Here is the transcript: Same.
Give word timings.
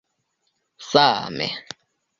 Same. 0.91 1.41